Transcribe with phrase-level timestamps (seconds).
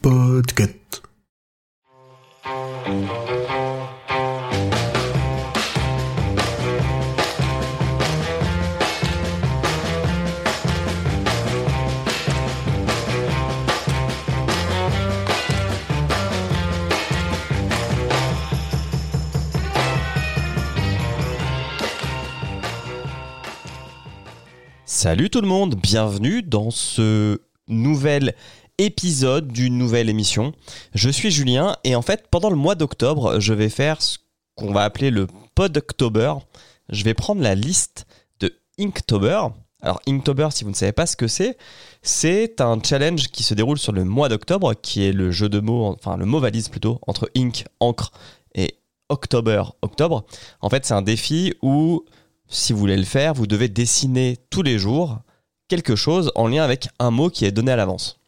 [0.00, 1.02] Podcast.
[24.86, 27.40] Salut tout le monde, bienvenue dans ce
[27.72, 28.34] nouvel
[28.78, 30.52] épisode d'une nouvelle émission.
[30.94, 34.18] Je suis Julien et en fait pendant le mois d'octobre je vais faire ce
[34.56, 36.34] qu'on va appeler le Podoctober.
[36.88, 38.06] Je vais prendre la liste
[38.40, 39.46] de Inktober.
[39.80, 41.56] Alors Inktober si vous ne savez pas ce que c'est,
[42.02, 45.60] c'est un challenge qui se déroule sur le mois d'octobre qui est le jeu de
[45.60, 48.12] mots, enfin le mot valise plutôt, entre ink, encre
[48.54, 48.76] et
[49.08, 50.24] October, octobre.
[50.60, 52.04] En fait c'est un défi où
[52.48, 55.18] si vous voulez le faire, vous devez dessiner tous les jours
[55.68, 58.18] quelque chose en lien avec un mot qui est donné à l'avance.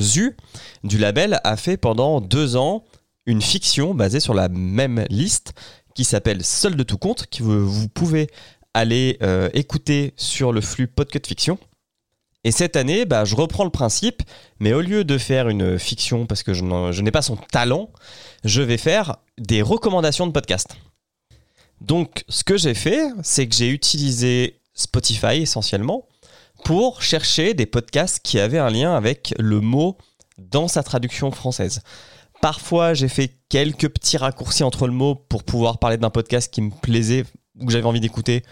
[0.00, 0.36] Zu,
[0.84, 2.84] du label, a fait pendant deux ans
[3.24, 5.54] une fiction basée sur la même liste
[5.94, 8.28] qui s'appelle Seul de tout compte, que vous pouvez
[8.74, 11.58] aller euh, écouter sur le flux Podcut Fiction.
[12.44, 14.22] Et cette année, bah, je reprends le principe,
[14.60, 17.90] mais au lieu de faire une fiction parce que je n'ai pas son talent,
[18.44, 20.76] je vais faire des recommandations de podcasts.
[21.80, 26.06] Donc, ce que j'ai fait, c'est que j'ai utilisé Spotify essentiellement
[26.64, 29.96] pour chercher des podcasts qui avaient un lien avec le mot
[30.38, 31.82] dans sa traduction française.
[32.42, 36.60] Parfois, j'ai fait quelques petits raccourcis entre le mot pour pouvoir parler d'un podcast qui
[36.60, 37.24] me plaisait
[37.58, 38.42] ou que j'avais envie d'écouter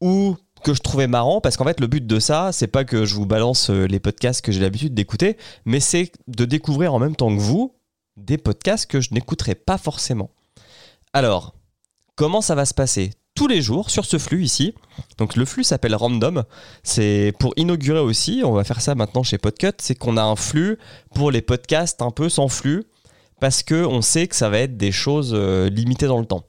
[0.00, 3.04] ou que je trouvais marrant parce qu'en fait le but de ça c'est pas que
[3.04, 6.98] je vous balance euh, les podcasts que j'ai l'habitude d'écouter mais c'est de découvrir en
[6.98, 7.76] même temps que vous
[8.16, 10.30] des podcasts que je n'écouterais pas forcément.
[11.12, 11.56] Alors,
[12.16, 13.10] Comment ça va se passer?
[13.36, 14.74] Tous les jours sur ce flux ici.
[15.18, 16.44] Donc le flux s'appelle Random.
[16.82, 20.36] C'est pour inaugurer aussi, on va faire ça maintenant chez Podcut, c'est qu'on a un
[20.36, 20.78] flux
[21.14, 22.84] pour les podcasts un peu sans flux
[23.38, 26.44] parce que on sait que ça va être des choses euh, limitées dans le temps.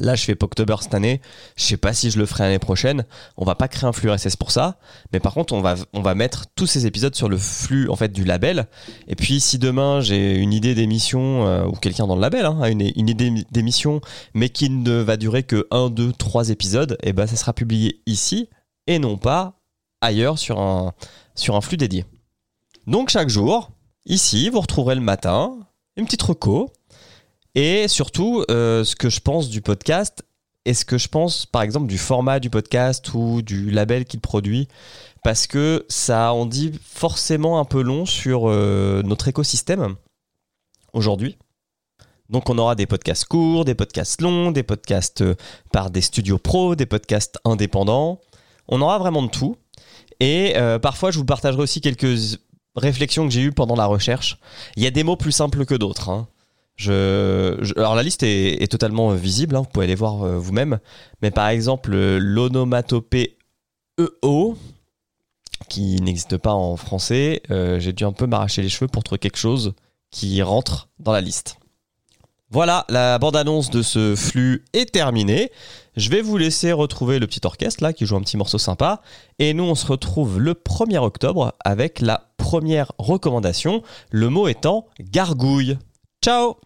[0.00, 1.20] Là, je fais Poctober cette année.
[1.56, 3.04] Je sais pas si je le ferai l'année prochaine.
[3.36, 4.78] On va pas créer un flux RSS pour ça,
[5.12, 7.96] mais par contre, on va on va mettre tous ces épisodes sur le flux en
[7.96, 8.68] fait du label.
[9.08, 12.58] Et puis, si demain j'ai une idée d'émission euh, ou quelqu'un dans le label hein,
[12.62, 14.00] a une, une idée d'émission
[14.34, 18.00] mais qui ne va durer que 1, 2, 3 épisodes, et ben ça sera publié
[18.06, 18.48] ici
[18.86, 19.60] et non pas
[20.00, 20.92] ailleurs sur un,
[21.34, 22.04] sur un flux dédié.
[22.86, 23.70] Donc chaque jour,
[24.04, 25.58] ici, vous retrouverez le matin
[25.96, 26.70] une petite reco
[27.56, 30.22] et surtout euh, ce que je pense du podcast
[30.66, 34.20] et ce que je pense par exemple du format du podcast ou du label qu'il
[34.20, 34.68] produit?
[35.24, 39.96] Parce que ça en dit forcément un peu long sur euh, notre écosystème
[40.92, 41.38] aujourd'hui.
[42.28, 45.34] Donc on aura des podcasts courts, des podcasts longs, des podcasts euh,
[45.72, 48.20] par des studios pros, des podcasts indépendants.
[48.68, 49.56] On aura vraiment de tout.
[50.20, 52.38] Et parfois je vous partagerai aussi quelques
[52.74, 54.38] réflexions que j'ai eues pendant la recherche.
[54.76, 56.08] Il y a des mots plus simples que d'autres.
[56.08, 56.26] hein.
[56.84, 60.78] Alors la liste est, totalement euh, visible, hein, vous pouvez aller voir euh, vous-même.
[61.22, 63.38] Mais par exemple, euh, l'onomatopée
[63.98, 64.56] EO,
[65.68, 69.38] qui n'existe pas en français, j'ai dû un peu m'arracher les cheveux pour trouver quelque
[69.38, 69.72] chose
[70.10, 71.56] qui rentre dans la liste.
[72.50, 75.50] Voilà, la bande-annonce de ce flux est terminée.
[75.96, 79.00] Je vais vous laisser retrouver le petit orchestre là qui joue un petit morceau sympa.
[79.38, 84.86] Et nous, on se retrouve le 1er octobre avec la première recommandation, le mot étant
[85.00, 85.78] gargouille.
[86.22, 86.56] Ciao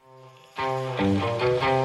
[0.60, 1.24] Thank
[1.62, 1.79] you.